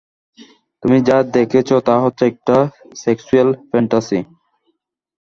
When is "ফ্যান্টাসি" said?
3.69-4.19